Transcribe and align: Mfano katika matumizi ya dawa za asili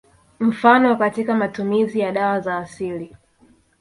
Mfano 0.39 0.95
katika 0.95 1.35
matumizi 1.35 1.99
ya 1.99 2.11
dawa 2.11 2.39
za 2.39 2.57
asili 2.57 3.15